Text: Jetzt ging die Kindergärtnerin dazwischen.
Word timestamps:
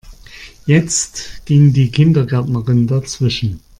Jetzt 0.65 1.45
ging 1.45 1.73
die 1.73 1.91
Kindergärtnerin 1.91 2.87
dazwischen. 2.87 3.59